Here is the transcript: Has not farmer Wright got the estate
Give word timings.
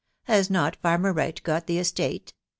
Has 0.23 0.49
not 0.49 0.77
farmer 0.77 1.13
Wright 1.13 1.39
got 1.43 1.67
the 1.67 1.77
estate 1.77 2.33